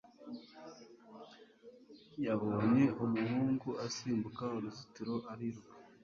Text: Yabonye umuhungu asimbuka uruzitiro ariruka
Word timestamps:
Yabonye 2.25 2.83
umuhungu 3.03 3.69
asimbuka 3.85 4.43
uruzitiro 4.57 5.15
ariruka 5.31 5.71